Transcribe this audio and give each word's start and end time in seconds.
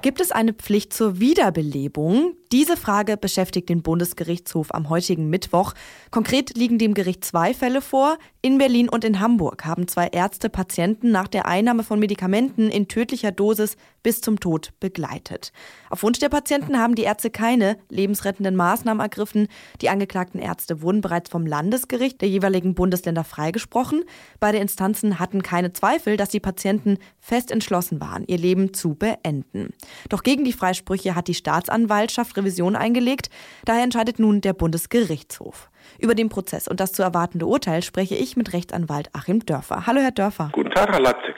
Gibt 0.00 0.20
es 0.20 0.30
eine 0.30 0.52
Pflicht 0.52 0.92
zur 0.92 1.18
Wiederbelebung? 1.18 2.34
Diese 2.52 2.76
Frage 2.76 3.16
beschäftigt 3.16 3.68
den 3.68 3.82
Bundesgerichtshof 3.82 4.72
am 4.72 4.88
heutigen 4.88 5.28
Mittwoch. 5.28 5.74
Konkret 6.10 6.56
liegen 6.56 6.78
dem 6.78 6.94
Gericht 6.94 7.24
zwei 7.24 7.52
Fälle 7.52 7.82
vor. 7.82 8.16
In 8.40 8.56
Berlin 8.56 8.88
und 8.88 9.04
in 9.04 9.20
Hamburg 9.20 9.66
haben 9.66 9.88
zwei 9.88 10.06
Ärzte 10.06 10.48
Patienten 10.48 11.10
nach 11.10 11.28
der 11.28 11.46
Einnahme 11.46 11.82
von 11.82 11.98
Medikamenten 11.98 12.70
in 12.70 12.88
tödlicher 12.88 13.32
Dosis 13.32 13.76
bis 14.02 14.22
zum 14.22 14.40
Tod 14.40 14.72
begleitet. 14.80 15.52
Auf 15.90 16.02
Wunsch 16.02 16.20
der 16.20 16.30
Patienten 16.30 16.78
haben 16.78 16.94
die 16.94 17.02
Ärzte 17.02 17.28
keine 17.28 17.76
lebensrettenden 17.90 18.56
Maßnahmen 18.56 19.02
ergriffen. 19.02 19.48
Die 19.82 19.90
angeklagten 19.90 20.40
Ärzte 20.40 20.80
wurden 20.80 21.02
bereits 21.02 21.28
vom 21.28 21.44
Landesgericht 21.44 22.22
der 22.22 22.30
jeweiligen 22.30 22.74
Bundesländer 22.74 23.24
freigesprochen. 23.24 24.04
Beide 24.40 24.58
Instanzen 24.58 25.18
hatten 25.18 25.42
keine 25.42 25.74
Zweifel, 25.74 26.16
dass 26.16 26.30
die 26.30 26.40
Patienten 26.40 26.96
fest 27.20 27.50
entschlossen 27.50 28.00
waren, 28.00 28.24
ihr 28.26 28.38
Leben 28.38 28.72
zu 28.72 28.94
beenden. 28.94 29.74
Doch 30.08 30.22
gegen 30.22 30.44
die 30.44 30.52
Freisprüche 30.52 31.14
hat 31.14 31.28
die 31.28 31.34
Staatsanwaltschaft 31.34 32.36
Revision 32.36 32.76
eingelegt. 32.76 33.30
Daher 33.64 33.84
entscheidet 33.84 34.18
nun 34.18 34.40
der 34.40 34.52
Bundesgerichtshof. 34.52 35.70
Über 35.98 36.14
den 36.14 36.28
Prozess 36.28 36.68
und 36.68 36.80
das 36.80 36.92
zu 36.92 37.02
erwartende 37.02 37.46
Urteil 37.46 37.82
spreche 37.82 38.14
ich 38.14 38.36
mit 38.36 38.52
Rechtsanwalt 38.52 39.10
Achim 39.14 39.44
Dörfer. 39.44 39.86
Hallo, 39.86 40.00
Herr 40.00 40.12
Dörfer. 40.12 40.50
Guten 40.52 40.70
Tag, 40.70 40.90
Herr 40.90 41.00
Leipzig. 41.00 41.34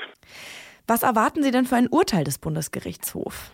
Was 0.87 1.03
erwarten 1.03 1.43
Sie 1.43 1.51
denn 1.51 1.67
für 1.67 1.77
ein 1.77 1.89
Urteil 1.89 2.25
des 2.25 2.39
Bundesgerichtshofs? 2.39 3.53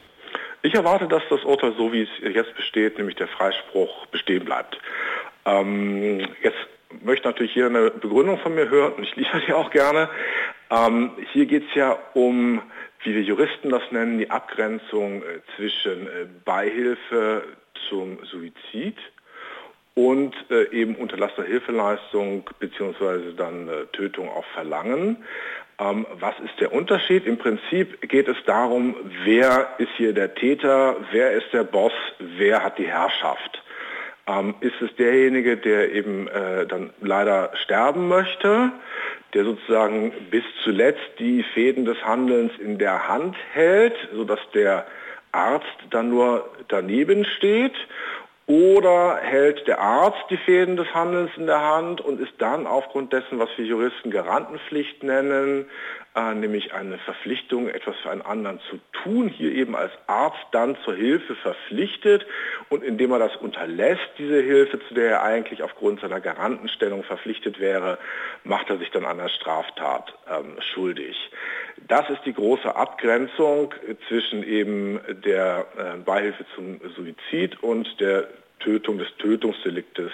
Ich 0.63 0.75
erwarte, 0.75 1.07
dass 1.07 1.23
das 1.31 1.45
Urteil 1.45 1.75
so, 1.77 1.93
wie 1.93 2.03
es 2.03 2.35
jetzt 2.35 2.55
besteht, 2.57 2.99
nämlich 2.99 3.17
der 3.17 3.29
Freispruch, 3.29 4.07
bestehen 4.07 4.45
bleibt. 4.45 4.79
Ähm, 5.45 6.27
jetzt 6.43 6.57
möchte 7.03 7.29
natürlich 7.29 7.53
hier 7.53 7.67
eine 7.67 7.91
Begründung 7.91 8.39
von 8.39 8.55
mir 8.55 8.69
hören 8.69 8.95
und 8.95 9.05
ich 9.05 9.15
liefere 9.17 9.43
die 9.47 9.53
auch 9.53 9.71
gerne. 9.71 10.09
Ähm, 10.71 11.13
hier 11.33 11.47
geht 11.47 11.69
es 11.69 11.75
ja 11.75 11.99
um 12.15 12.63
wie 13.07 13.15
wir 13.15 13.23
Juristen 13.23 13.71
das 13.71 13.83
nennen, 13.91 14.19
die 14.19 14.31
Abgrenzung 14.31 15.23
äh, 15.23 15.41
zwischen 15.57 16.07
äh, 16.07 16.27
Beihilfe 16.45 17.45
zum 17.89 18.19
Suizid 18.25 18.97
und 19.95 20.35
äh, 20.51 20.69
eben 20.73 20.97
unterlassener 20.97 21.47
Hilfeleistung 21.47 22.51
bzw. 22.59 23.33
dann 23.37 23.71
Tötung 23.93 24.29
auf 24.29 24.45
Verlangen. 24.55 25.25
Ähm, 25.79 26.07
was 26.19 26.35
ist 26.41 26.59
der 26.61 26.73
Unterschied? 26.73 27.27
Im 27.27 27.39
Prinzip 27.39 28.01
geht 28.09 28.29
es 28.29 28.37
darum, 28.45 28.97
wer 29.25 29.69
ist 29.79 29.93
hier 29.97 30.13
der 30.13 30.35
Täter, 30.35 30.97
wer 31.13 31.31
ist 31.33 31.53
der 31.53 31.65
Boss, 31.65 31.93
wer 32.19 32.63
hat 32.65 32.79
die 32.79 32.89
Herrschaft. 32.89 33.63
Ähm, 34.27 34.55
ist 34.61 34.83
es 34.83 34.95
derjenige, 34.97 35.57
der 35.57 35.93
eben 35.93 36.29
dann 36.69 36.91
leider 37.01 37.53
sterben 37.63 38.09
möchte? 38.09 38.73
Der 39.35 39.45
sozusagen 39.45 40.13
bis 40.31 40.45
zuletzt 40.65 41.19
die 41.19 41.43
Fäden 41.55 41.85
des 41.85 42.03
Handelns 42.05 42.53
in 42.59 42.79
der 42.79 43.09
Hand 43.09 43.37
hält, 43.53 43.95
sodass 44.13 44.41
der 44.55 44.87
Arzt 45.33 45.67
dann 45.91 46.11
nur 46.11 46.49
daneben 46.69 47.25
steht? 47.25 47.75
Oder 48.47 49.17
hält 49.17 49.67
der 49.67 49.81
Arzt 49.81 50.25
die 50.31 50.37
Fäden 50.37 50.77
des 50.77 50.87
Handelns 50.95 51.33
in 51.37 51.47
der 51.47 51.61
Hand 51.61 52.01
und 52.01 52.21
ist 52.21 52.35
dann 52.39 52.67
aufgrund 52.67 53.13
dessen, 53.13 53.41
was 53.41 53.49
wir 53.57 53.65
Juristen 53.65 54.13
Garantenpflicht 54.13 55.03
nennen, 55.03 55.67
äh, 56.17 56.35
nämlich 56.35 56.73
eine 56.73 56.97
Verpflichtung, 56.99 57.69
etwas 57.69 57.95
für 58.03 58.11
einen 58.11 58.23
anderen 58.23 58.59
zu 58.71 58.79
tun, 59.03 59.29
hier 59.29 59.53
eben 59.53 59.77
als 59.77 59.93
Arzt 60.07 60.47
dann 60.51 60.77
zur 60.83 60.95
Hilfe 60.95 61.35
verpflichtet 61.37 62.27
und 62.71 62.83
indem 62.83 63.13
er 63.13 63.19
das 63.19 63.37
unterlässt, 63.37 64.09
diese 64.17 64.41
Hilfe, 64.41 64.81
zu 64.89 64.95
der 64.95 65.11
er 65.11 65.23
eigentlich 65.23 65.63
aufgrund 65.63 66.01
seiner 66.01 66.21
Garantenstellung 66.21 67.05
verpflichtet 67.05 67.61
wäre, 67.61 67.99
macht 68.45 68.71
er 68.71 68.79
sich 68.79 68.91
dann 68.91 69.05
einer 69.05 69.29
Straftat 69.29 70.15
ähm, 70.31 70.57
schuldig. 70.73 71.17
Das 71.87 72.09
ist 72.09 72.25
die 72.25 72.33
große 72.33 72.75
Abgrenzung 72.75 73.75
zwischen 74.09 74.43
eben 74.43 74.99
der 75.23 75.67
äh, 75.77 75.99
Beihilfe 75.99 76.47
zum 76.55 76.81
Suizid 76.97 77.63
und 77.63 78.01
der 78.01 78.27
Tötung 78.61 78.97
des 78.97 79.09
Tötungsdeliktes 79.19 80.11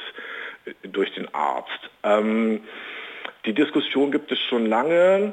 äh, 0.64 0.88
durch 0.88 1.14
den 1.14 1.32
Arzt. 1.32 1.90
Ähm, 2.02 2.62
die 3.46 3.54
Diskussion 3.54 4.10
gibt 4.10 4.30
es 4.32 4.40
schon 4.40 4.66
lange. 4.66 5.32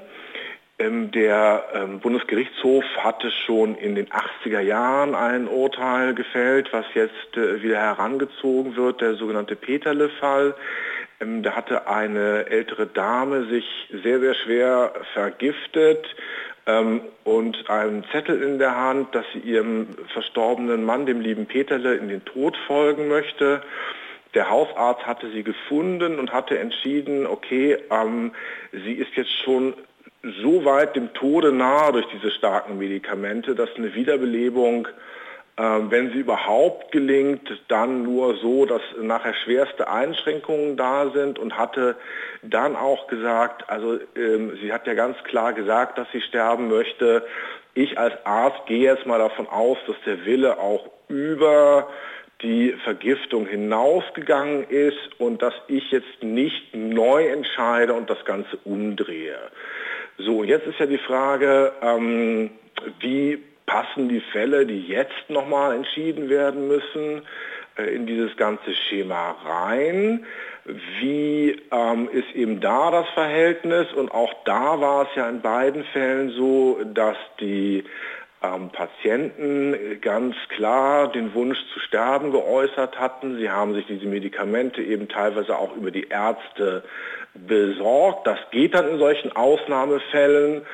Ähm, 0.80 1.12
der 1.12 1.66
ähm, 1.74 2.00
Bundesgerichtshof 2.00 2.86
hatte 2.98 3.30
schon 3.32 3.76
in 3.76 3.96
den 3.96 4.08
80er 4.08 4.62
Jahren 4.62 5.14
ein 5.14 5.50
Urteil 5.50 6.16
gefällt, 6.16 6.72
was 6.72 6.86
jetzt 6.94 7.36
äh, 7.36 7.62
wieder 7.62 7.78
herangezogen 7.78 8.78
wird, 8.78 9.02
der 9.02 9.16
sogenannte 9.16 9.58
Peterle-Fall. 9.58 10.56
Ähm, 11.20 11.44
da 11.44 11.52
hatte 11.58 11.90
eine 11.90 12.46
ältere 12.48 12.88
Dame 12.88 13.48
sich 13.48 13.66
sehr, 14.04 14.22
sehr 14.22 14.36
schwer 14.36 14.94
vergiftet 15.14 16.06
und 17.24 17.68
einen 17.68 18.04
Zettel 18.12 18.44
in 18.44 18.60
der 18.60 18.76
Hand, 18.76 19.16
dass 19.16 19.26
sie 19.34 19.40
ihrem 19.40 19.88
verstorbenen 20.14 20.84
Mann, 20.84 21.08
dem 21.08 21.20
lieben 21.20 21.48
Peterle, 21.48 21.96
in 21.96 22.10
den 22.10 22.24
Tod 22.26 22.56
folgen 22.68 23.08
möchte. 23.08 23.64
Der 24.36 24.52
Hausarzt 24.52 25.08
hatte 25.08 25.32
sie 25.32 25.42
gefunden 25.42 26.20
und 26.20 26.32
hatte 26.32 26.60
entschieden, 26.60 27.26
okay, 27.26 27.78
ähm, 27.90 28.34
sie 28.72 28.94
ist 28.94 29.16
jetzt 29.16 29.34
schon 29.44 29.74
so 30.22 30.66
weit 30.66 30.96
dem 30.96 31.14
Tode 31.14 31.52
nahe 31.52 31.94
durch 31.94 32.08
diese 32.08 32.32
starken 32.32 32.78
Medikamente, 32.78 33.56
dass 33.56 33.70
eine 33.76 33.94
Wiederbelebung, 33.94 34.88
äh, 35.56 35.62
wenn 35.62 36.12
sie 36.12 36.20
überhaupt 36.20 36.92
gelingt, 36.92 37.50
dann 37.70 38.04
nur 38.04 38.36
so, 38.38 38.66
dass 38.66 38.82
nachher 39.02 39.34
schwerste 39.34 39.90
Einschränkungen 39.90 40.76
da 40.76 41.10
sind 41.12 41.40
und 41.40 41.58
hatte 41.58 41.96
dann 42.42 42.76
auch 42.76 43.08
gesagt, 43.08 43.70
also 43.70 44.00
ähm, 44.16 44.58
sie 44.62 44.74
hat 44.74 44.88
ja 44.88 44.94
ganz 44.94 45.18
klar 45.24 45.54
gesagt, 45.54 45.98
dass 45.98 46.08
sie 46.12 46.22
sterben 46.22 46.68
möchte. 46.68 47.26
Ich 47.74 47.98
als 47.98 48.14
Arzt 48.26 48.66
gehe 48.66 48.92
jetzt 48.92 49.06
mal 49.06 49.20
davon 49.20 49.48
aus, 49.48 49.78
dass 49.88 49.96
der 50.06 50.26
Wille 50.26 50.60
auch 50.60 50.90
über 51.08 51.88
die 52.42 52.74
Vergiftung 52.84 53.46
hinausgegangen 53.46 54.64
ist 54.64 55.20
und 55.20 55.42
dass 55.42 55.54
ich 55.68 55.92
jetzt 55.92 56.24
nicht 56.24 56.74
neu 56.74 57.28
entscheide 57.28 57.94
und 57.94 58.10
das 58.10 58.24
Ganze 58.26 58.58
umdrehe. 58.64 59.38
So, 60.20 60.44
jetzt 60.44 60.68
ist 60.68 60.80
ja 60.80 60.86
die 60.86 60.98
Frage, 60.98 61.72
ähm, 61.82 62.50
wie 63.00 63.38
passen 63.66 64.10
die 64.10 64.20
Fälle, 64.20 64.66
die 64.66 64.82
jetzt 64.82 65.30
nochmal 65.30 65.76
entschieden 65.76 66.30
werden 66.30 66.68
müssen, 66.68 67.22
äh, 67.78 67.96
in 67.96 68.06
dieses 68.06 68.36
ganze 68.36 68.74
Schema 68.74 69.38
rein? 69.46 70.26
Wie 71.00 71.56
ähm, 71.72 72.10
ist 72.12 72.36
eben 72.36 72.60
da 72.60 72.92
das 72.92 73.08
Verhältnis? 73.14 73.94
Und 73.94 74.12
auch 74.12 74.34
da 74.44 74.82
war 74.82 75.04
es 75.04 75.16
ja 75.16 75.30
in 75.30 75.40
beiden 75.40 75.86
Fällen 75.86 76.32
so, 76.32 76.82
dass 76.94 77.18
die 77.40 77.86
ähm, 78.42 78.70
Patienten 78.70 80.00
ganz 80.02 80.36
klar 80.50 81.12
den 81.12 81.34
Wunsch 81.34 81.58
zu 81.74 81.80
sterben 81.80 82.32
geäußert 82.32 83.00
hatten. 83.00 83.38
Sie 83.38 83.50
haben 83.50 83.74
sich 83.74 83.86
diese 83.88 84.06
Medikamente 84.06 84.82
eben 84.82 85.08
teilweise 85.08 85.58
auch 85.58 85.76
über 85.76 85.92
die 85.92 86.08
Ärzte 86.08 86.84
besorgt. 87.34 88.28
Das 88.28 88.40
geht 88.52 88.74
dann 88.74 88.90
in 88.90 89.00
solchen 89.00 89.36
Ausnahmefällen. 89.36 90.66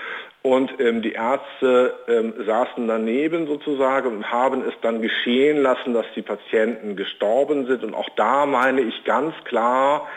Und 0.41 0.79
ähm, 0.79 1.01
die 1.01 1.13
Ärzte 1.13 1.95
ähm, 2.07 2.33
saßen 2.45 2.87
daneben 2.87 3.47
sozusagen 3.47 4.17
und 4.17 4.31
haben 4.31 4.63
es 4.67 4.75
dann 4.83 5.01
geschehen 5.01 5.63
lassen, 5.63 5.95
dass 5.95 6.05
die 6.15 6.21
Patienten 6.21 6.95
gestorben 6.95 7.65
sind. 7.65 7.83
Und 7.83 7.95
auch 7.95 8.09
da 8.15 8.45
meine 8.45 8.81
ich 8.81 9.03
ganz 9.05 9.33
klar, 9.45 10.07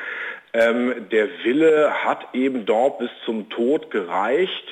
ähm, 0.53 1.09
der 1.11 1.29
Wille 1.45 2.05
hat 2.05 2.35
eben 2.35 2.67
dort 2.67 2.99
bis 2.99 3.11
zum 3.25 3.49
Tod 3.49 3.91
gereicht. 3.91 4.67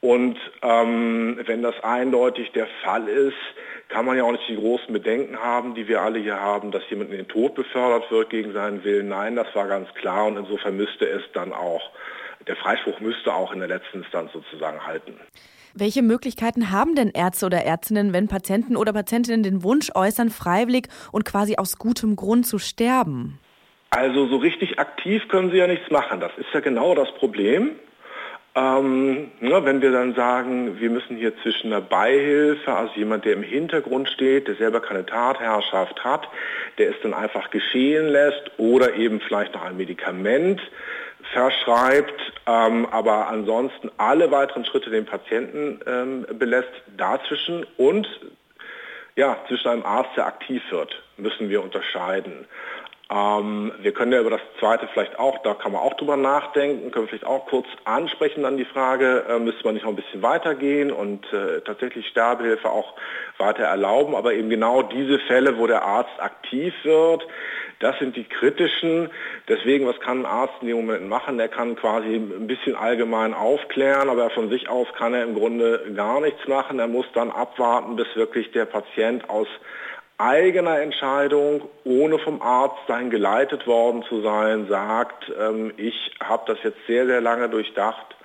Und 0.00 0.38
ähm, 0.62 1.40
wenn 1.46 1.62
das 1.62 1.74
eindeutig 1.82 2.52
der 2.52 2.68
Fall 2.84 3.08
ist, 3.08 3.34
kann 3.88 4.04
man 4.04 4.16
ja 4.16 4.24
auch 4.24 4.32
nicht 4.32 4.48
die 4.48 4.56
großen 4.56 4.92
Bedenken 4.92 5.38
haben, 5.38 5.74
die 5.74 5.88
wir 5.88 6.02
alle 6.02 6.18
hier 6.18 6.38
haben, 6.40 6.70
dass 6.70 6.82
jemand 6.90 7.10
in 7.10 7.16
den 7.16 7.28
Tod 7.28 7.54
befördert 7.54 8.10
wird 8.10 8.30
gegen 8.30 8.52
seinen 8.52 8.84
Willen. 8.84 9.08
Nein, 9.08 9.34
das 9.34 9.48
war 9.54 9.66
ganz 9.66 9.88
klar 9.94 10.26
und 10.26 10.36
insofern 10.36 10.76
müsste 10.76 11.08
es 11.08 11.22
dann 11.32 11.52
auch, 11.52 11.90
der 12.46 12.56
Freispruch 12.56 13.00
müsste 13.00 13.34
auch 13.34 13.52
in 13.52 13.58
der 13.58 13.68
letzten 13.68 14.02
Instanz 14.02 14.32
sozusagen 14.32 14.86
halten. 14.86 15.14
Welche 15.74 16.02
Möglichkeiten 16.02 16.70
haben 16.70 16.94
denn 16.94 17.10
Ärzte 17.10 17.46
oder 17.46 17.64
Ärztinnen, 17.64 18.12
wenn 18.12 18.28
Patienten 18.28 18.76
oder 18.76 18.92
Patientinnen 18.92 19.42
den 19.42 19.62
Wunsch 19.62 19.90
äußern, 19.94 20.30
freiwillig 20.30 20.88
und 21.12 21.24
quasi 21.24 21.56
aus 21.56 21.78
gutem 21.78 22.16
Grund 22.16 22.46
zu 22.46 22.58
sterben? 22.58 23.38
Also 23.90 24.26
so 24.26 24.36
richtig 24.36 24.78
aktiv 24.78 25.22
können 25.28 25.50
sie 25.50 25.58
ja 25.58 25.66
nichts 25.66 25.90
machen. 25.90 26.20
Das 26.20 26.32
ist 26.36 26.48
ja 26.52 26.60
genau 26.60 26.94
das 26.94 27.12
Problem. 27.14 27.76
Ähm, 28.58 29.30
ja, 29.40 29.64
wenn 29.64 29.82
wir 29.82 29.92
dann 29.92 30.14
sagen, 30.14 30.80
wir 30.80 30.90
müssen 30.90 31.16
hier 31.16 31.32
zwischen 31.42 31.72
einer 31.72 31.80
Beihilfe, 31.80 32.72
also 32.72 32.92
jemand, 32.96 33.24
der 33.24 33.34
im 33.34 33.42
Hintergrund 33.44 34.08
steht, 34.08 34.48
der 34.48 34.56
selber 34.56 34.80
keine 34.80 35.06
Tatherrschaft 35.06 36.02
hat, 36.02 36.28
der 36.78 36.90
es 36.90 36.96
dann 37.02 37.14
einfach 37.14 37.50
geschehen 37.50 38.08
lässt 38.08 38.50
oder 38.56 38.94
eben 38.94 39.20
vielleicht 39.20 39.54
noch 39.54 39.64
ein 39.64 39.76
Medikament 39.76 40.60
verschreibt, 41.32 42.20
ähm, 42.46 42.86
aber 42.90 43.28
ansonsten 43.28 43.90
alle 43.96 44.30
weiteren 44.32 44.64
Schritte 44.64 44.90
den 44.90 45.06
Patienten 45.06 45.80
ähm, 45.86 46.26
belässt, 46.38 46.72
dazwischen 46.96 47.64
und 47.76 48.08
ja, 49.14 49.36
zwischen 49.46 49.68
einem 49.68 49.84
Arzt, 49.84 50.16
der 50.16 50.26
aktiv 50.26 50.62
wird, 50.70 51.00
müssen 51.16 51.48
wir 51.48 51.62
unterscheiden. 51.62 52.46
Ähm, 53.10 53.72
wir 53.80 53.92
können 53.92 54.12
ja 54.12 54.20
über 54.20 54.30
das 54.30 54.42
zweite 54.60 54.86
vielleicht 54.88 55.18
auch, 55.18 55.38
da 55.42 55.54
kann 55.54 55.72
man 55.72 55.80
auch 55.80 55.94
drüber 55.94 56.18
nachdenken, 56.18 56.90
können 56.90 57.06
wir 57.06 57.08
vielleicht 57.08 57.26
auch 57.26 57.46
kurz 57.46 57.66
ansprechen 57.84 58.44
an 58.44 58.58
die 58.58 58.66
Frage, 58.66 59.24
äh, 59.28 59.38
müsste 59.38 59.64
man 59.64 59.74
nicht 59.74 59.84
noch 59.84 59.92
ein 59.92 59.96
bisschen 59.96 60.22
weitergehen 60.22 60.92
und 60.92 61.24
äh, 61.32 61.62
tatsächlich 61.62 62.06
Sterbehilfe 62.08 62.68
auch 62.68 62.94
weiter 63.38 63.64
erlauben, 63.64 64.14
aber 64.14 64.34
eben 64.34 64.50
genau 64.50 64.82
diese 64.82 65.18
Fälle, 65.20 65.56
wo 65.56 65.66
der 65.66 65.84
Arzt 65.84 66.20
aktiv 66.20 66.74
wird, 66.82 67.26
das 67.80 67.98
sind 67.98 68.16
die 68.16 68.24
kritischen. 68.24 69.08
Deswegen, 69.48 69.86
was 69.86 70.00
kann 70.00 70.22
ein 70.22 70.26
Arzt 70.26 70.54
in 70.60 70.66
dem 70.66 70.76
Moment 70.78 71.08
machen? 71.08 71.38
Er 71.38 71.48
kann 71.48 71.76
quasi 71.76 72.16
ein 72.16 72.46
bisschen 72.46 72.74
allgemein 72.74 73.34
aufklären, 73.34 74.08
aber 74.08 74.30
von 74.30 74.50
sich 74.50 74.68
aus 74.68 74.88
kann 74.96 75.14
er 75.14 75.22
im 75.22 75.34
Grunde 75.34 75.92
gar 75.94 76.20
nichts 76.20 76.46
machen. 76.48 76.80
Er 76.80 76.88
muss 76.88 77.06
dann 77.14 77.30
abwarten, 77.30 77.94
bis 77.96 78.08
wirklich 78.16 78.50
der 78.50 78.64
Patient 78.64 79.30
aus 79.30 79.46
eigener 80.18 80.80
Entscheidung, 80.80 81.62
ohne 81.84 82.18
vom 82.18 82.42
Arzt 82.42 82.78
dahin 82.88 83.10
geleitet 83.10 83.66
worden 83.66 84.02
zu 84.08 84.20
sein, 84.20 84.66
sagt, 84.68 85.32
ähm, 85.40 85.72
ich 85.76 86.12
habe 86.22 86.42
das 86.52 86.62
jetzt 86.64 86.78
sehr, 86.86 87.06
sehr 87.06 87.20
lange 87.20 87.48
durchdacht 87.48 88.16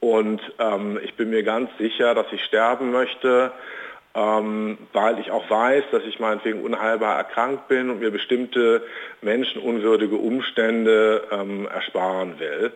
und 0.00 0.40
ähm, 0.58 1.00
ich 1.02 1.14
bin 1.14 1.30
mir 1.30 1.42
ganz 1.42 1.70
sicher, 1.78 2.14
dass 2.14 2.26
ich 2.32 2.44
sterben 2.44 2.90
möchte, 2.90 3.52
ähm, 4.14 4.76
weil 4.92 5.18
ich 5.20 5.30
auch 5.30 5.48
weiß, 5.48 5.84
dass 5.90 6.02
ich 6.04 6.20
meinetwegen 6.20 6.62
unheilbar 6.62 7.16
erkrankt 7.16 7.68
bin 7.68 7.88
und 7.88 8.00
mir 8.00 8.10
bestimmte 8.10 8.82
menschenunwürdige 9.22 10.16
Umstände 10.16 11.22
ähm, 11.30 11.66
ersparen 11.66 12.38
will. 12.38 12.72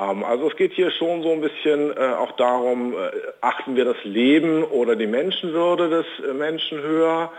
Ähm, 0.00 0.24
also 0.24 0.48
es 0.48 0.56
geht 0.56 0.72
hier 0.72 0.90
schon 0.90 1.22
so 1.22 1.30
ein 1.32 1.40
bisschen 1.40 1.96
äh, 1.96 2.14
auch 2.18 2.32
darum, 2.32 2.94
äh, 2.94 3.10
achten 3.40 3.76
wir 3.76 3.84
das 3.84 4.02
Leben 4.02 4.64
oder 4.64 4.96
die 4.96 5.06
Menschenwürde 5.06 5.88
des 5.88 6.06
äh, 6.26 6.32
Menschen 6.32 6.80
höher 6.80 7.30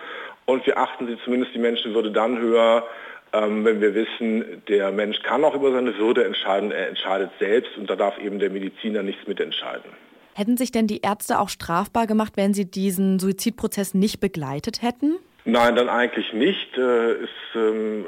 und 0.46 0.66
wir 0.66 0.78
achten 0.78 1.08
sie 1.08 1.18
zumindest 1.24 1.54
die 1.54 1.60
Menschenwürde 1.60 2.12
dann 2.12 2.38
höher, 2.38 2.86
ähm, 3.34 3.66
wenn 3.66 3.82
wir 3.82 3.96
wissen, 3.96 4.64
der 4.68 4.92
Mensch 4.92 5.22
kann 5.24 5.44
auch 5.44 5.56
über 5.56 5.72
seine 5.72 5.98
Würde 5.98 6.24
entscheiden, 6.24 6.72
er 6.72 6.90
entscheidet 6.90 7.32
selbst 7.40 7.78
und 7.78 7.90
da 7.90 7.96
darf 7.96 8.18
eben 8.20 8.40
der 8.40 8.50
Mediziner 8.50 9.04
nichts 9.04 9.28
mitentscheiden. 9.28 9.90
Hätten 10.36 10.58
sich 10.58 10.72
denn 10.72 10.88
die 10.88 11.02
Ärzte 11.02 11.40
auch 11.40 11.50
strafbar 11.50 12.08
gemacht, 12.08 12.34
wenn 12.36 12.54
sie 12.54 12.66
diesen 12.66 13.20
Suizidprozess 13.20 13.94
nicht 13.94 14.20
begleitet 14.20 14.82
hätten? 14.82 15.18
Nein, 15.46 15.76
dann 15.76 15.90
eigentlich 15.90 16.32
nicht. 16.34 16.78
Äh, 16.78 17.12
es 17.14 17.30
ähm, 17.56 18.06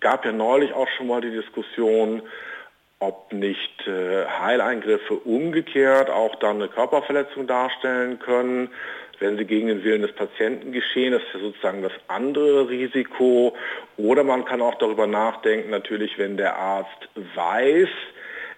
gab 0.00 0.24
ja 0.24 0.32
neulich 0.32 0.72
auch 0.72 0.88
schon 0.96 1.06
mal 1.06 1.20
die 1.20 1.30
Diskussion, 1.30 2.22
ob 2.98 3.32
nicht 3.32 3.86
äh, 3.86 4.26
Heileingriffe 4.26 5.14
umgekehrt 5.14 6.08
auch 6.08 6.36
dann 6.36 6.56
eine 6.56 6.68
Körperverletzung 6.68 7.48
darstellen 7.48 8.20
können 8.20 8.70
wenn 9.22 9.38
sie 9.38 9.44
gegen 9.44 9.68
den 9.68 9.84
Willen 9.84 10.02
des 10.02 10.12
Patienten 10.12 10.72
geschehen. 10.72 11.12
Das 11.12 11.22
ist 11.22 11.34
ja 11.34 11.40
sozusagen 11.40 11.82
das 11.82 11.92
andere 12.08 12.68
Risiko. 12.68 13.54
Oder 13.96 14.24
man 14.24 14.44
kann 14.44 14.60
auch 14.60 14.74
darüber 14.74 15.06
nachdenken, 15.06 15.70
natürlich, 15.70 16.18
wenn 16.18 16.36
der 16.36 16.56
Arzt 16.56 17.08
weiß, 17.36 17.88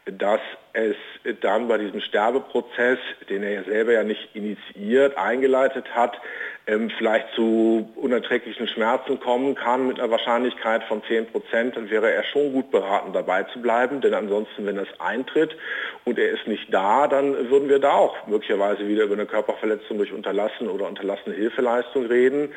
dass 0.07 0.41
es 0.75 0.97
dann 1.41 1.69
bei 1.69 1.79
diesem 1.79 2.01
Sterbeprozess, 2.01 2.99
den 3.31 3.43
er 3.43 3.53
ja 3.53 3.65
selber 3.65 3.93
ja 3.93 4.05
nicht 4.05 4.35
initiiert, 4.35 5.17
eingeleitet 5.17 5.95
hat, 5.95 6.21
ähm, 6.67 6.91
vielleicht 6.97 7.35
zu 7.35 7.91
unerträglichen 7.97 8.69
Schmerzen 8.69 9.21
kommen 9.21 9.55
kann 9.55 9.87
mit 9.87 10.01
einer 10.01 10.11
Wahrscheinlichkeit 10.11 10.83
von 10.85 11.03
10 11.05 11.27
Prozent, 11.27 11.77
dann 11.77 11.91
wäre 11.91 12.11
er 12.11 12.25
schon 12.25 12.53
gut 12.53 12.71
beraten, 12.71 13.13
dabei 13.13 13.45
zu 13.45 13.61
bleiben. 13.61 14.01
Denn 14.01 14.15
ansonsten, 14.15 14.67
wenn 14.67 14.77
das 14.77 14.89
eintritt 14.99 15.57
und 16.05 16.19
er 16.19 16.31
ist 16.31 16.47
nicht 16.47 16.73
da, 16.73 17.07
dann 17.07 17.51
würden 17.51 17.69
wir 17.69 17.79
da 17.79 17.93
auch 17.93 18.27
möglicherweise 18.27 18.87
wieder 18.89 19.05
über 19.05 19.15
eine 19.15 19.27
Körperverletzung 19.27 19.99
durch 19.99 20.13
Unterlassen 20.13 20.69
oder 20.69 20.87
unterlassene 20.87 21.35
Hilfeleistung 21.35 22.07
reden. 22.07 22.53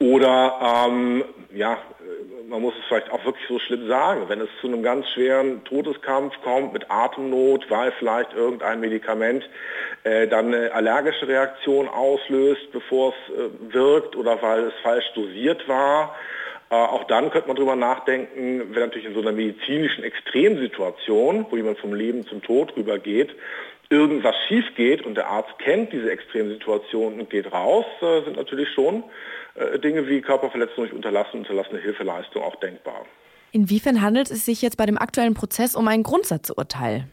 Oder 0.00 0.86
ähm, 0.88 1.24
ja, 1.54 1.78
man 2.48 2.62
muss 2.62 2.74
es 2.78 2.84
vielleicht 2.88 3.10
auch 3.10 3.24
wirklich 3.24 3.46
so 3.48 3.58
schlimm 3.58 3.88
sagen, 3.88 4.28
wenn 4.28 4.40
es 4.40 4.48
zu 4.60 4.66
einem 4.66 4.82
ganz 4.82 5.08
schweren 5.10 5.64
Todeskampf 5.64 6.34
kommt 6.42 6.72
mit 6.72 6.90
Atemnot, 6.90 7.70
weil 7.70 7.92
vielleicht 7.92 8.32
irgendein 8.34 8.80
Medikament 8.80 9.48
äh, 10.04 10.26
dann 10.26 10.54
eine 10.54 10.72
allergische 10.72 11.28
Reaktion 11.28 11.88
auslöst, 11.88 12.70
bevor 12.72 13.12
es 13.12 13.34
äh, 13.34 13.72
wirkt 13.72 14.16
oder 14.16 14.40
weil 14.42 14.64
es 14.64 14.74
falsch 14.82 15.10
dosiert 15.14 15.68
war, 15.68 16.14
äh, 16.70 16.74
auch 16.74 17.04
dann 17.04 17.30
könnte 17.30 17.48
man 17.48 17.56
darüber 17.56 17.76
nachdenken, 17.76 18.74
wenn 18.74 18.82
natürlich 18.82 19.06
in 19.06 19.14
so 19.14 19.20
einer 19.20 19.32
medizinischen 19.32 20.04
Extremsituation, 20.04 21.46
wo 21.50 21.56
jemand 21.56 21.78
vom 21.78 21.94
Leben 21.94 22.26
zum 22.26 22.42
Tod 22.42 22.76
rübergeht, 22.76 23.34
irgendwas 23.90 24.34
schief 24.48 24.64
geht 24.76 25.02
und 25.02 25.14
der 25.14 25.28
Arzt 25.28 25.58
kennt 25.58 25.92
diese 25.92 26.10
Extremsituation 26.10 27.20
und 27.20 27.30
geht 27.30 27.52
raus, 27.52 27.86
äh, 28.00 28.22
sind 28.24 28.36
natürlich 28.36 28.68
schon 28.70 29.04
äh, 29.54 29.78
Dinge 29.78 30.08
wie 30.08 30.20
Körperverletzung 30.20 30.84
durch 30.84 30.92
Unterlassen, 30.92 31.40
unterlassene 31.40 31.80
Hilfeleistung 31.80 32.42
auch 32.42 32.56
denkbar. 32.56 33.06
Inwiefern 33.52 34.02
handelt 34.02 34.30
es 34.30 34.44
sich 34.44 34.62
jetzt 34.62 34.76
bei 34.76 34.86
dem 34.86 34.98
aktuellen 34.98 35.34
Prozess 35.34 35.76
um 35.76 35.86
ein 35.86 36.02
Grundsatzurteil? 36.02 37.06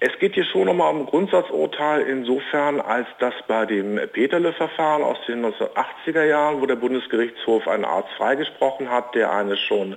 Es 0.00 0.10
geht 0.18 0.34
hier 0.34 0.44
schon 0.44 0.66
nochmal 0.66 0.92
um 0.92 1.02
ein 1.02 1.06
Grundsatzurteil 1.06 2.02
insofern, 2.02 2.80
als 2.80 3.06
dass 3.20 3.32
bei 3.46 3.64
dem 3.64 3.98
Peterle-Verfahren 4.12 5.02
aus 5.02 5.16
den 5.26 5.46
1980er 5.46 6.24
Jahren, 6.24 6.60
wo 6.60 6.66
der 6.66 6.76
Bundesgerichtshof 6.76 7.66
einen 7.68 7.84
Arzt 7.84 8.10
freigesprochen 8.18 8.90
hat, 8.90 9.14
der 9.14 9.32
eine 9.32 9.56
schon 9.56 9.96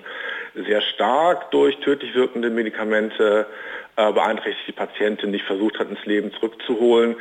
sehr 0.55 0.81
stark 0.81 1.51
durch 1.51 1.77
tödlich 1.79 2.13
wirkende 2.15 2.49
Medikamente 2.49 3.47
äh, 3.95 4.11
beeinträchtigte 4.11 4.73
Patientin 4.73 5.31
nicht 5.31 5.45
versucht 5.45 5.79
hat, 5.79 5.89
ins 5.89 6.05
Leben 6.05 6.31
zurückzuholen. 6.33 7.15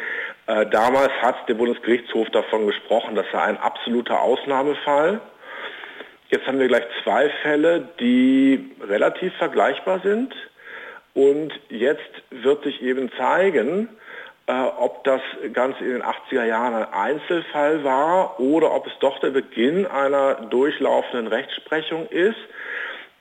Äh, 0.47 0.67
damals 0.67 1.13
hat 1.23 1.49
der 1.49 1.55
Bundesgerichtshof 1.55 2.29
davon 2.31 2.67
gesprochen, 2.67 3.15
das 3.15 3.27
sei 3.33 3.41
ein 3.41 3.59
absoluter 3.59 4.21
Ausnahmefall. 4.21 5.21
Jetzt 6.29 6.47
haben 6.47 6.59
wir 6.59 6.69
gleich 6.69 6.85
zwei 7.03 7.31
Fälle, 7.43 7.89
die 8.01 8.73
relativ 8.81 9.35
vergleichbar 9.37 10.01
sind. 10.03 10.35
Und 11.15 11.53
jetzt 11.71 12.11
wird 12.31 12.65
sich 12.65 12.83
eben 12.83 13.11
zeigen, 13.17 13.89
äh, 14.47 14.53
ob 14.53 15.03
das 15.05 15.21
Ganze 15.53 15.83
in 15.85 15.93
den 15.93 16.03
80er 16.03 16.45
Jahren 16.45 16.75
ein 16.75 16.93
Einzelfall 16.93 17.83
war 17.85 18.39
oder 18.39 18.75
ob 18.75 18.87
es 18.87 18.93
doch 19.01 19.19
der 19.21 19.31
Beginn 19.31 19.87
einer 19.87 20.35
durchlaufenden 20.35 21.27
Rechtsprechung 21.27 22.07
ist. 22.09 22.37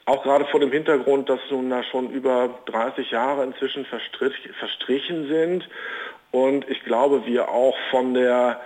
Auch 0.06 0.24
gerade 0.24 0.46
vor 0.46 0.60
dem 0.60 0.72
Hintergrund, 0.72 1.30
dass 1.30 1.40
nun 1.50 1.70
da 1.70 1.84
schon 1.84 2.12
über 2.12 2.60
30 2.68 3.10
Jahre 3.10 3.44
inzwischen 3.44 3.86
verstrichen 3.86 5.28
sind. 5.28 5.68
Und 6.32 6.70
ich 6.70 6.84
glaube, 6.84 7.26
wir 7.26 7.50
auch 7.50 7.76
von 7.90 8.14
der 8.14 8.62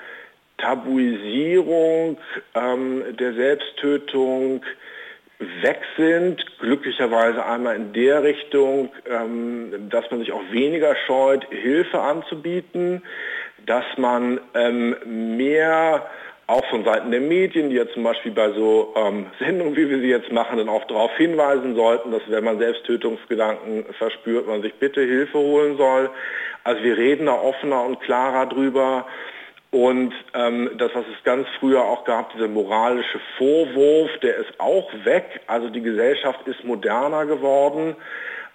Tabuisierung 0.58 2.18
ähm, 2.56 3.04
der 3.18 3.34
Selbsttötung 3.34 4.66
weg 5.62 5.80
sind, 5.98 6.46
glücklicherweise 6.60 7.46
einmal 7.46 7.78
in 7.78 7.94
der 7.94 8.24
Richtung, 8.24 8.92
ähm, 9.10 9.90
dass 9.90 10.12
man 10.12 10.20
sich 10.20 10.34
auch 10.34 10.44
weniger 10.52 10.96
scheut, 11.08 11.46
Hilfe 11.50 12.02
anzubieten, 12.02 13.02
dass 13.66 13.86
man 13.98 14.42
ähm, 14.54 15.38
mehr 15.38 16.06
auch 16.50 16.66
von 16.66 16.84
Seiten 16.84 17.12
der 17.12 17.22
Medien, 17.22 17.70
die 17.70 17.76
ja 17.76 17.88
zum 17.90 18.04
Beispiel 18.04 18.32
bei 18.32 18.52
so 18.52 18.94
ähm, 18.96 19.28
Sendungen, 19.40 19.76
wie 19.76 19.90
wir 19.90 20.00
sie 20.00 20.10
jetzt 20.10 20.32
machen, 20.32 20.58
dann 20.58 20.70
auch 20.70 20.86
darauf 20.86 21.16
hinweisen 21.16 21.76
sollten, 21.76 22.12
dass 22.12 22.22
wenn 22.28 22.44
man 22.44 22.58
Selbsttötungsgedanken 22.58 23.86
verspürt, 23.98 24.48
man 24.48 24.62
sich 24.62 24.74
bitte 24.76 25.02
Hilfe 25.02 25.38
holen 25.38 25.78
soll. 25.78 26.10
Also 26.64 26.84
wir 26.84 26.98
reden 26.98 27.28
da 27.28 27.34
offener 27.34 27.84
und 27.84 28.00
klarer 28.02 28.48
drüber. 28.48 29.06
Und 29.72 30.14
ähm, 30.34 30.72
das, 30.78 30.90
was 30.96 31.06
es 31.16 31.24
ganz 31.24 31.48
früher 31.60 31.84
auch 31.84 32.04
gab, 32.04 32.34
dieser 32.34 32.48
moralische 32.48 33.20
Vorwurf, 33.38 34.10
der 34.24 34.38
ist 34.38 34.60
auch 34.60 34.90
weg. 35.04 35.42
Also 35.46 35.70
die 35.70 35.82
Gesellschaft 35.82 36.40
ist 36.48 36.64
moderner 36.64 37.28
geworden. 37.28 37.96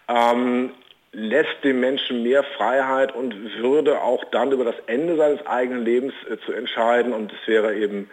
Ähm, 0.08 0.72
lässt 1.14 1.62
dem 1.62 1.80
Menschen 1.80 2.22
mehr 2.22 2.42
Freiheit 2.42 3.14
und 3.14 3.34
Würde 3.58 4.02
auch 4.02 4.24
dann 4.24 4.52
über 4.52 4.64
das 4.64 4.74
Ende 4.86 5.16
seines 5.16 5.46
eigenen 5.46 5.84
Lebens 5.84 6.12
äh, 6.28 6.36
zu 6.44 6.52
entscheiden. 6.52 7.12
Und 7.12 7.32
es 7.32 7.48
wäre 7.48 7.74
eben 7.74 8.10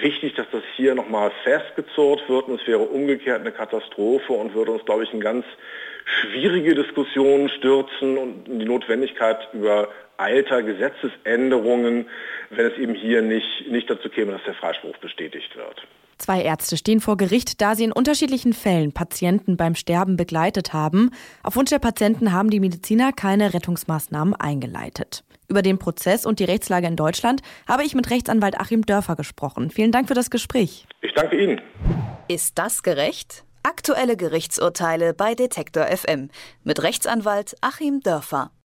wichtig, 0.00 0.34
dass 0.34 0.46
das 0.50 0.62
hier 0.76 0.94
nochmal 0.94 1.30
festgezurrt 1.44 2.28
wird. 2.28 2.48
Und 2.48 2.60
es 2.60 2.66
wäre 2.66 2.80
umgekehrt 2.80 3.40
eine 3.40 3.52
Katastrophe 3.52 4.32
und 4.32 4.54
würde 4.54 4.72
uns, 4.72 4.84
glaube 4.84 5.04
ich, 5.04 5.12
in 5.12 5.20
ganz 5.20 5.44
schwierige 6.04 6.74
Diskussionen 6.74 7.48
stürzen 7.50 8.16
und 8.16 8.44
die 8.46 8.64
Notwendigkeit 8.64 9.48
über 9.52 9.88
alter 10.16 10.62
Gesetzesänderungen, 10.62 12.08
wenn 12.50 12.66
es 12.66 12.76
eben 12.78 12.94
hier 12.94 13.22
nicht, 13.22 13.68
nicht 13.68 13.88
dazu 13.88 14.08
käme, 14.08 14.32
dass 14.32 14.44
der 14.44 14.54
Freispruch 14.54 14.96
bestätigt 14.98 15.56
wird. 15.56 15.86
Zwei 16.20 16.42
Ärzte 16.42 16.76
stehen 16.76 17.00
vor 17.00 17.16
Gericht, 17.16 17.62
da 17.62 17.74
sie 17.74 17.84
in 17.84 17.92
unterschiedlichen 17.92 18.52
Fällen 18.52 18.92
Patienten 18.92 19.56
beim 19.56 19.74
Sterben 19.74 20.18
begleitet 20.18 20.74
haben. 20.74 21.12
Auf 21.42 21.56
Wunsch 21.56 21.70
der 21.70 21.78
Patienten 21.78 22.30
haben 22.34 22.50
die 22.50 22.60
Mediziner 22.60 23.10
keine 23.14 23.54
Rettungsmaßnahmen 23.54 24.34
eingeleitet. 24.34 25.24
Über 25.48 25.62
den 25.62 25.78
Prozess 25.78 26.26
und 26.26 26.38
die 26.38 26.44
Rechtslage 26.44 26.86
in 26.86 26.96
Deutschland 26.96 27.40
habe 27.66 27.84
ich 27.84 27.94
mit 27.94 28.10
Rechtsanwalt 28.10 28.60
Achim 28.60 28.84
Dörfer 28.84 29.16
gesprochen. 29.16 29.70
Vielen 29.70 29.92
Dank 29.92 30.08
für 30.08 30.14
das 30.14 30.28
Gespräch. 30.28 30.86
Ich 31.00 31.14
danke 31.14 31.42
Ihnen. 31.42 31.62
Ist 32.28 32.58
das 32.58 32.82
gerecht? 32.82 33.44
Aktuelle 33.62 34.18
Gerichtsurteile 34.18 35.14
bei 35.14 35.34
Detektor 35.34 35.86
FM 35.86 36.28
mit 36.64 36.82
Rechtsanwalt 36.82 37.56
Achim 37.62 38.00
Dörfer. 38.00 38.50